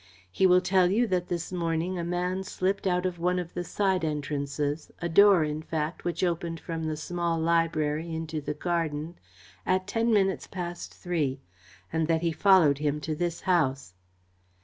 [0.31, 3.63] He will tell you that this morning a man slipped out of one of the
[3.63, 9.19] side entrances, a door, in fact, which opened from the small library into the garden,
[9.63, 11.39] at ten minutes past three,
[11.93, 13.93] and that he followed him to this house."